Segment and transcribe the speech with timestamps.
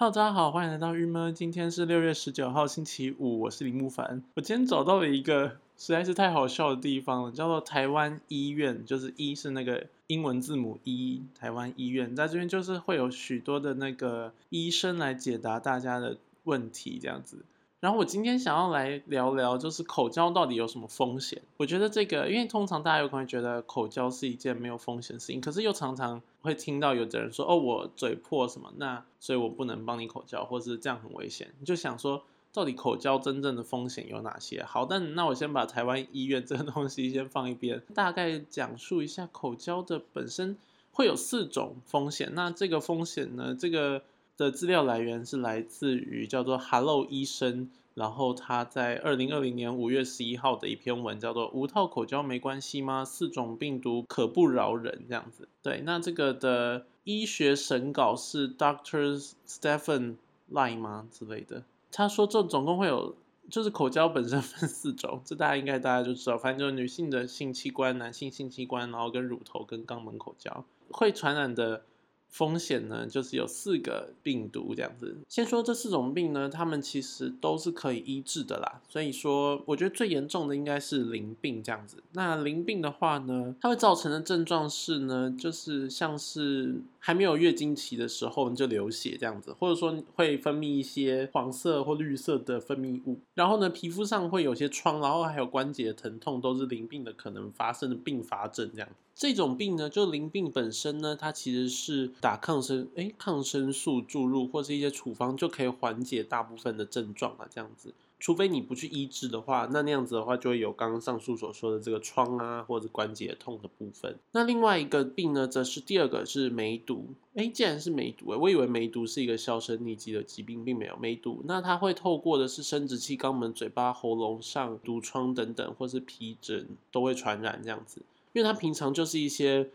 [0.00, 1.34] 哈喽大家好，欢迎来到郁闷。
[1.34, 4.22] 今天是六月十九号，星期五，我是林木凡。
[4.36, 17.38] 我今天找到了一个实在是太好笑的地方了，叫做台湾医院，就是一是那个英文字母一，台湾医院在这边就是会有许多的那个医生来解答大家的问题，这样子。
[17.80, 21.40] 然后我今天想要来聊聊，就是口交到底有什么风险？
[21.58, 32.20] 我觉得这个，因为通常大家有可能觉得口交是一件没有风险的事情，可是又常常会听到有的人说：“哦，我嘴破什么，那所以我不能帮你口交，或是这样很危险。”你就想说，
[32.52, 34.60] 到底口交真正的风险有哪些？
[34.64, 40.58] 好，但那我先把台湾医院这个东西先放一边，大概讲述一下口交的本身
[40.90, 42.32] 会有四种风险。
[42.34, 44.02] 那这个风险呢，这个。
[44.38, 53.04] 的资料来源是来自于叫做 Hello 医生，然后他在二零二零年五月十一号的一篇文叫做“无套口交没关系吗？
[53.04, 55.48] 四种病毒可不饶人”这样子。
[55.60, 60.14] 对，那这个的医学审稿是 Doctor Stephen
[60.52, 61.64] Lie 吗之类的？
[61.90, 63.16] 他说这总共会有，
[63.50, 71.82] 就是口交本身分四种，这大家应该大家就知道，反正就是女性的性器官、男性性器官，然后跟乳头跟肛门口交会传染的。
[72.28, 75.16] 风险呢，就是有四个病毒这样子。
[75.28, 78.80] 先说这四种病呢，它们其实都是可以医治的啦。
[78.88, 82.02] 所以说，我觉得最严重的应该是淋病这样子。
[82.12, 93.20] 那淋病的话呢，它会造成的症状是呢，就是像是还没有月经期的时候你就流血这样子，或者说会分泌一些黄色或绿色的分泌物。
[93.34, 98.88] 然后呢，皮肤上会有些疮，然后还有关节疼痛，都是淋病的可能发生的并发症这样。
[99.14, 107.94] 这种病呢，就淋病本身呢，它其实是打抗生哎抗生素注入或是一些处方就可以缓解大部分的症状啊，这样子。
[108.18, 114.16] 除非你不去医治的话，那那样子的话就会有刚刚上述所说的这个疮啊或者关节痛的部分。
[114.32, 117.14] 那另外一个病呢，则是第二个是梅毒。
[117.34, 121.40] 哎，既然是梅毒，我以为梅毒是一个销声匿迹的疾病，并没有梅毒。
[121.44, 128.02] 那它会透过的是生殖器、肛门、嘴巴、喉咙上毒疮等等，或是皮疹都会传染这样子。
[128.32, 129.70] 因为它平常就是一些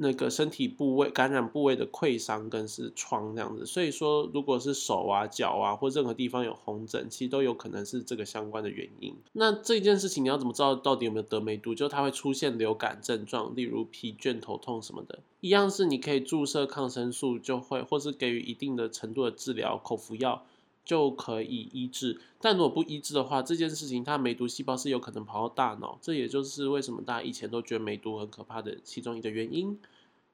[0.00, 9.12] 那个身体部位感染部位的溃伤跟是疮这样子，所以说如果是手啊脚啊或任何地方有红疹，其实都有可能是这个相关的原因。
[9.32, 11.74] 那这件事情你要怎么知道到底有没有得梅毒？
[11.74, 20.44] 就它会出现流感症状，例如疲倦、头痛什么的，一样是你可以注射抗生素就会，或是给予一定的程度的治疗，口服药。
[20.88, 29.78] 就可以医治，但如果不医治的话，这件事情它梅毒细胞是有可能跑到大脑，这也就是为什么大家以前都觉得梅毒很可怕的其中一个原因。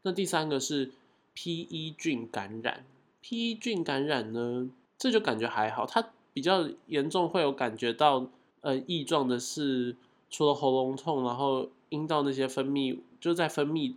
[0.03, 0.92] 那第三个是
[1.32, 1.91] P.E.
[1.98, 2.84] 菌感染
[3.20, 3.56] ，P.E.
[3.56, 8.28] 菌感染呢，这就感觉还好，它比较严重会有感觉到
[8.60, 9.97] 呃异状的是，
[10.31, 13.97] 除了喉咙痛，然后阴道那些分泌就在分泌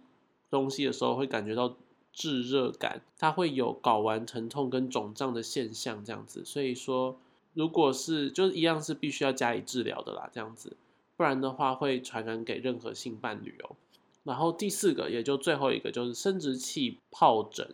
[0.50, 1.76] 东西的时候会感觉到。
[2.18, 6.44] 炙热感，它会有睾丸疼痛跟肿胀的现象，这样子。
[6.44, 7.16] 所以说，
[7.54, 10.76] 如果是就是一样是必须要加以治疗的啦，这样子，
[11.16, 13.76] 不然的话会传染给任何性伴侣哦。
[14.24, 17.70] 然后第四个，也就最后一个，就是生殖器疱疹。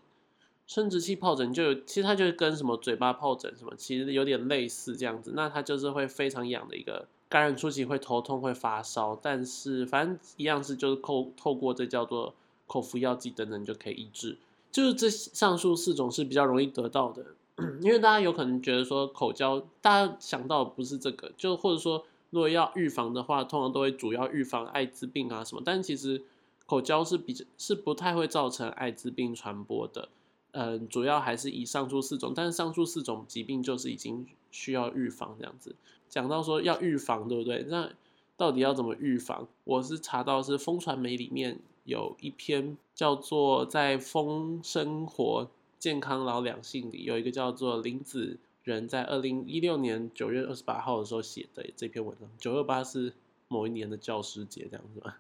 [0.68, 5.32] 生殖器疱疹就有，其实它就跟什么嘴巴疱疹什么，其实有点类似这样子。
[5.38, 12.36] 那它就是会非常痒的一个感染初期会头痛会发烧，但是反正一样是就是透透过这叫做。
[12.74, 14.36] 口服药剂等等就可以医治，
[14.72, 17.24] 就是这上述四种是比较容易得到的，
[17.84, 26.24] 因为大家有可能觉得说口交，大家想到不是这个，就或者说如果要预防的话，通常都会主要预防艾滋病啊什么，但其实
[26.66, 30.10] 口交是比是不太会造成艾滋病传播的，
[30.54, 35.76] 嗯，主要还是以上述四种，但是上述四种疾病就是已经需要预防这样子。
[36.10, 37.64] 讲到说要预防，对不对？
[37.70, 37.92] 那
[38.36, 39.48] 到底要怎么预防？
[39.64, 41.60] 我是查到是风传媒里面。
[41.84, 52.30] 有一篇叫做《在风生活健康老两性》里，有一个叫做林子仁在二零一六年九月二十八号的时候写的这篇文章。
[52.38, 53.14] 九二八是
[53.48, 55.20] 某一年的教师节，这样子吧。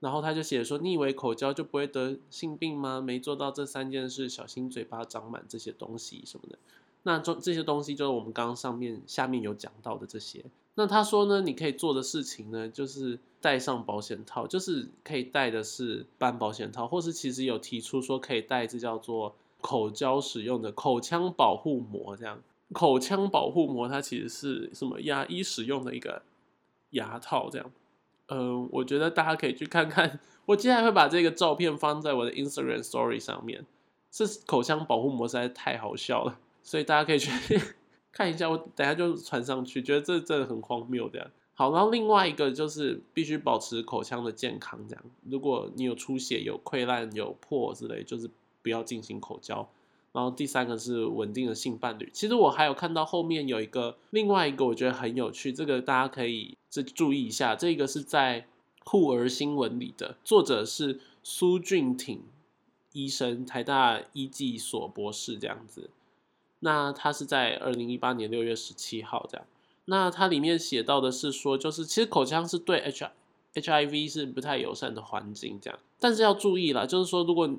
[0.00, 3.00] 然后他就写说：“你以为口交就不会得性病吗？
[3.00, 6.56] 没做到这三件事，小心嘴巴长满这些东西什么的。”
[7.02, 10.44] 那这这些东西就是我们刚刚上面下面有讲到的这些。
[10.78, 22.40] 那他说呢，你可以做的事情呢，就是戴上保险套，就是可以戴的是半保险套，或是其实有提出说可以戴这叫做口交使用的口腔保护膜，这样
[22.72, 26.22] 口腔保护膜它其实是什么牙医使用的一个
[26.90, 27.68] 牙套，这样。
[28.28, 33.66] 嗯，我觉得大家可以去看看，我接下来会把这个照片放在我的 Instagram Story 上面。
[34.12, 37.32] 这口腔保护膜实在太好笑了，所以大家可以去。
[38.12, 41.30] 看一下，我等下就传上去，觉得这真的很荒谬的。
[41.54, 45.04] 好，然后另外一个就是必须保持口腔的健康这样。
[45.24, 48.30] 如果你有出血、有溃烂、有破之类，就是
[48.62, 49.68] 不要进行口交。
[50.12, 52.08] 然后第三个是稳定的性伴侣。
[52.12, 57.54] 其实我还有看到后面有一个另外一个，我觉得很有趣，这个大家可以这注意一下。
[57.54, 58.46] 这个是在
[58.84, 62.22] 酷儿新闻里的，作者是苏俊挺
[62.92, 65.90] 医生，台大医技所博士这样子。
[66.60, 69.46] 那他是在二零一八年六月十七号这样。
[69.90, 73.08] 那它里面写到的是说，就是其实口腔是对 H
[73.54, 75.78] H I V 是不太友善的环境，这样。
[75.98, 77.50] 但是要注意啦，就是说如果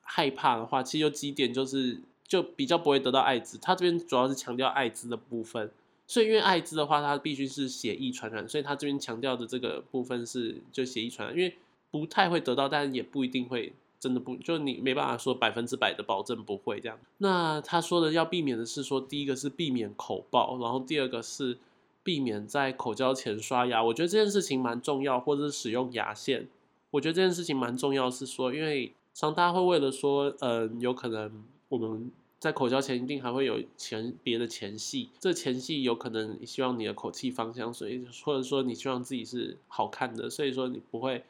[0.00, 3.56] 害怕的话，其实有几点就是就比较不会得到艾滋。
[3.62, 5.70] 它这边主要是强调艾滋的部分，
[6.06, 11.56] 所以因为艾滋的话，它必须是血液传染，所以它这边强调的这个部分是就血液传染，因为
[11.92, 16.98] 不太会得到，但也不一定会真的不，就你没办法说百分之百的保证不会这样。
[17.18, 21.58] 那他说的要避免的是说，第一个是避免口爆，然后第二个是。
[22.04, 26.48] 避免在口交前刷牙，我觉得这件事情蛮重要，或者是使用牙线，
[26.90, 28.10] 我觉得这件事情蛮重要。
[28.10, 41.22] 是说，因为常大家会为了说，嗯，有可能我们在口交前一定还会有前别的前戏，这前戏有可能希望你的口气芳香，所以或者说你希望自己是好看的，所以说你不会，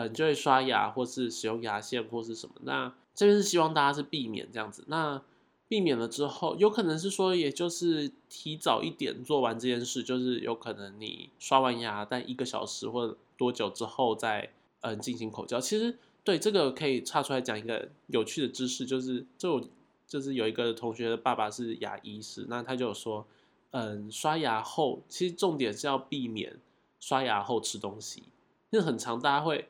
[0.00, 2.54] 嗯，就会刷牙或是使用牙线或是什么。
[2.62, 4.84] 那这边是希望大家是避免这样子。
[4.86, 5.20] 那
[5.68, 14.50] 避免了之后，有可能是说，也就是提早一点做完这件事，就是有可能你刷完牙，但一个小时或多久之后再
[14.80, 15.60] 嗯进行口交。
[15.60, 19.68] 其实对这个可以插出来讲一个有趣的知识，就是就
[20.06, 23.26] 就是有一个同学的爸爸是牙医师，那他就说，
[23.72, 26.58] 嗯，刷牙后其实重点是要避免
[26.98, 28.24] 刷牙后吃东西，
[28.70, 29.68] 因为很长大家会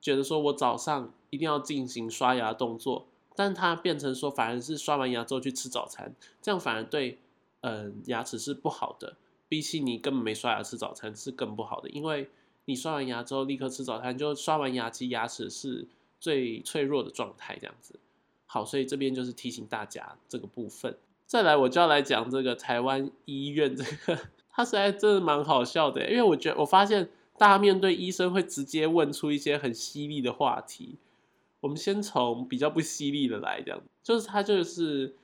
[0.00, 3.06] 觉得说我早上一定要进行刷牙动作。
[3.36, 7.18] 但它变成说，反而是刷完牙之后去吃早餐，这样反而对，
[7.62, 9.16] 嗯，牙齿是不好的。
[9.48, 12.28] 比起你根本没刷牙吃早餐是更不好的，因为
[12.66, 15.86] 你刷完牙之后立刻吃早餐，就刷完牙其实牙齿是
[16.18, 17.98] 最脆弱的状态，这样子。
[18.46, 20.98] 好，所以这边就是提醒大家这个部分。
[21.24, 24.20] 再来，我就要来讲这个台湾医院这个，
[24.50, 27.08] 它实在真的蛮好笑的，因为我觉得我发现
[27.40, 30.98] 大家面对医生会直接问出一些很犀利的话题。
[31.60, 35.14] 我们先从比较不犀利的来讲，就是他就是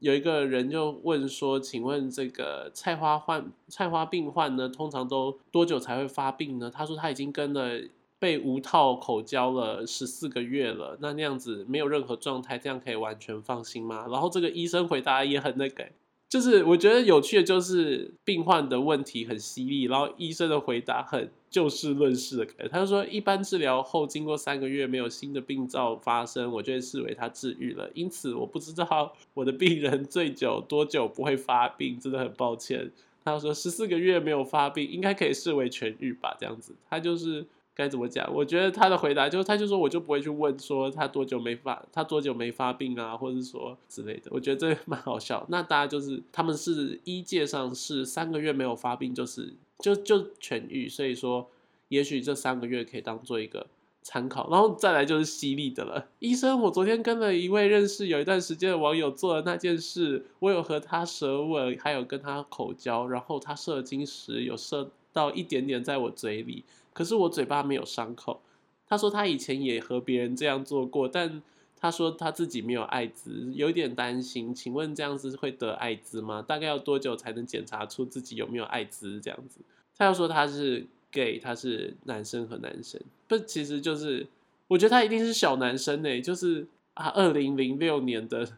[0.00, 6.70] 有一个人就问说，请问这个菜花患菜花病患呢，通常都多久才会发病呢？
[6.70, 7.80] 他说他已经跟了
[8.18, 14.06] 被无套口交了十四个月了，那那样子没有任何状态，这样可以完全放心吗？
[14.10, 15.88] 然后这个医生回答也很那个。
[16.28, 22.68] 就是我觉得有趣的，就是病患的问题很犀利，然后医生的回答很就事论事的感觉。
[22.68, 27.88] 他就说，一般治疗后经过三个月没有新的病灶发生，我就会视为他治愈了。
[27.94, 32.90] 因此，我不知道我的病人最久多久不会发病，真的很抱歉。
[33.24, 36.36] 他说十四个月没有发病，应该可以视为痊愈吧？
[36.40, 37.46] 这样子，他就是。
[37.76, 38.26] 该怎么讲？
[38.34, 44.30] 我觉得他的回答就是，他就说我就不会去问说他多久没发，他多久没发病啊，或者说之类的。
[44.30, 45.44] 我觉得这 蛮好笑。
[45.50, 50.88] 那大家就是他们是医界上是三个月没有发病，就是就就痊愈。
[50.88, 51.50] 所以说，
[51.88, 53.66] 也许这三个月可以当做一个
[54.00, 54.48] 参考。
[54.50, 56.08] 然后再来就是犀利的了。
[56.18, 66.64] 医生，我昨天跟了一位认识有一段时间的网友做了那件事，我有和他舌吻，还有跟他口交，然后他射精时有射到一点点在我嘴里。
[66.96, 68.40] 可是我嘴巴没有伤口。
[68.86, 71.42] 他说他以前也和别人这样做过，但
[71.78, 74.54] 他说他自己没有艾滋，有点担心。
[74.54, 76.40] 请问这样子会得艾滋吗？
[76.40, 79.20] 大概要多久才能检查出自己有没有艾滋？
[79.20, 79.60] 这样子，
[79.94, 84.26] 他又说他是 gay，他是男生和男生，不，其实就是
[84.68, 88.48] 我觉得他一定是小男生呢，就是啊，二零零六年的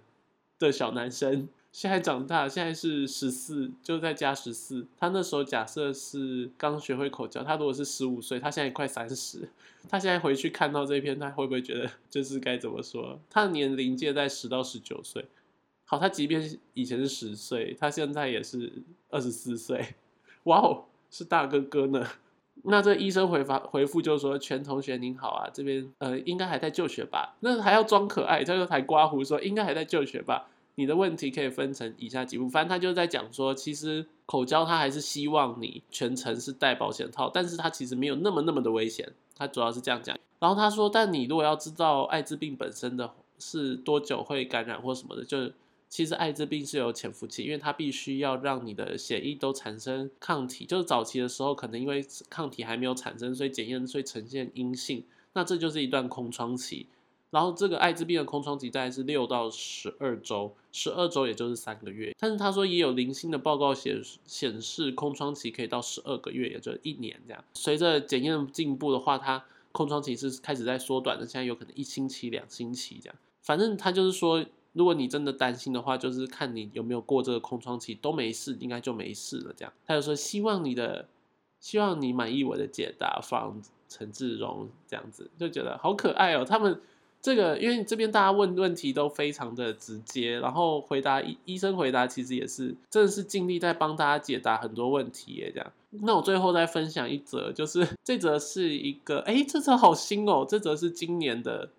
[0.60, 1.48] 的小男生。
[1.70, 4.86] 现在长大，现在是十四，就在加十四。
[4.96, 9.48] 他那时候假设是刚学会口交，他如果是十五岁，他现在快三十。
[9.88, 13.20] 他现在回去看到这篇，他会不会觉得就是该怎么说？
[13.30, 15.26] 他的年龄介在十到十九岁。
[15.84, 19.94] 好，他即便以前是十岁，他现在也是二十四岁。
[20.44, 22.04] 哇哦，是大哥哥呢。
[22.64, 27.36] 那这医生回发回复就是说：“全同学您好啊，这边呃应该还在就学吧？
[27.40, 30.48] 那还要装可爱，他就还刮胡说应该还在就学吧。”
[30.78, 40.16] 你的问题可以分成以下几部，反正他就在讲说，其实口交他还是希望你全程是戴保险套，但是他其实没有那么那么的危险，他主要是这样讲。
[40.38, 45.50] 然后他说，但你如果要知道艾滋病本身的是多久会感染或什么的，就
[45.88, 56.86] 其实艾滋病是有潜伏期，因为它必须要让你的血液都产生抗体，就是早期的时候可能因为抗体还没有产生，所以检验会呈现阴性，那这就是一段空窗期。
[57.30, 62.14] 然后这个艾滋病的空窗期大概是六到十二周，十二周也就是三个月。
[62.18, 67.44] 但是他说也有零星的报告显显示空窗期可以到十二个月，也就是一年这样。
[67.54, 73.16] 随着检验进步的话，它空窗期是开始在缩短的，现在有可能一星期、两星期这样。
[73.42, 79.54] 反正他就是说，如果你真的担心的话，就是看你有没有过这个空窗期，都没事，应该就没事了。
[79.54, 81.06] 这样，他就说希望你的，
[81.60, 86.44] 希望你满意我的解答，方陈志荣这样子，就觉得好可爱哦。
[86.44, 86.80] 他们
[87.20, 95.50] 这个，因为这边大家问问题都非常的直接，然后回答医医生回答其实也是真的是尽力在帮大家解答很多问题耶。
[95.52, 95.72] 这样，
[96.02, 101.70] 那我最后再分享一则，就是这则是一个，哎，这则好新哦，这则是今年的。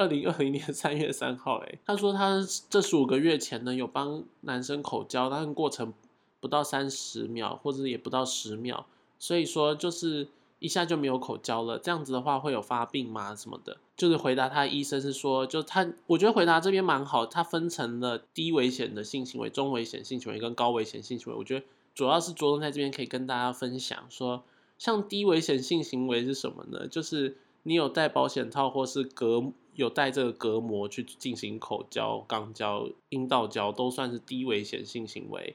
[0.00, 2.38] 二零二零年三月三号，哎，他说他
[2.70, 5.92] 这十五个月前呢，有帮男生口交，但是过程
[6.38, 8.86] 不到三十秒，或者也不到十秒，
[9.18, 11.78] 所以说就是一下就没有口交了。
[11.78, 13.34] 这样子的话会有发病吗？
[13.34, 13.78] 什么的？
[13.96, 21.38] 就是回答他医生是说，就他我觉得回答这边蛮好，他分成了低危险的性行为、中危险性行为跟高危险性行为。
[21.38, 24.44] 我觉得主要是着重在这边可以跟大家分享说，
[24.78, 26.86] 像低危险性行为是什么呢？
[26.86, 29.52] 就是你有戴保险套或是隔。
[29.74, 35.54] 有戴这个隔膜去进行口交、肛交、阴道交，都算是低危险性行为。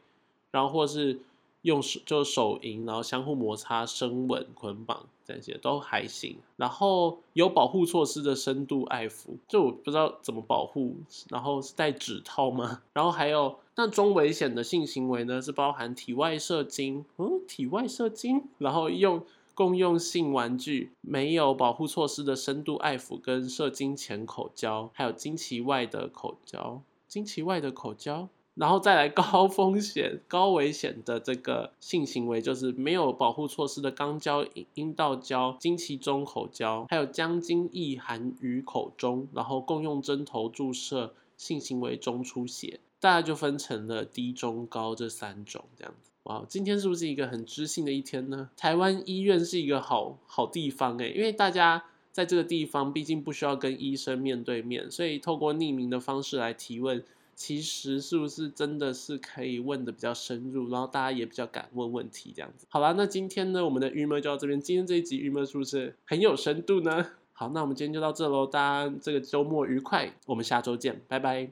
[0.50, 1.20] 然后或是
[1.64, 6.38] 用手就手淫，然后相互摩擦、深吻、捆绑这些都还行。
[6.56, 10.96] 然后有保护措施的深度爱抚，就我不知道怎么保护。
[11.30, 12.84] 然后是戴指套吗？
[12.94, 15.42] 然后还有那中危险的性行为呢？
[15.42, 19.26] 是包含体外射精，嗯，体外射精，然后用。
[19.56, 34.46] 共用性玩具、没有保护措施的深度爱抚跟射精前口交，还有经期外的口交，经期外的口交，然后再来高风险、高危险的这个性行为，就是没有保护措施的肛交、
[34.76, 46.12] 阴道交、经期中口交，还有将精液含于口中，然后共用针头注射性行为中出血，大概就分成了低、中、高这三种这样子。
[46.24, 48.50] 哇，今天是不是一个很知性的一天呢？
[48.56, 57.04] 台湾医院是一个好好地方诶，因为大家在这个地方毕竟不需要跟医生面对面，所以透过匿名的方式来提问，
[57.36, 62.66] 其实是不是真的是可以问的比较深入，然后大家也比较敢问问题这样子。
[62.70, 64.60] 好啦，那今天呢，我们的郁闷就到这边。
[64.60, 67.06] 今天这一集郁闷是不是很有深度呢？
[67.34, 71.50] 好，那我们今天就到这喽，大家这个周末愉快，我们下周见，拜拜。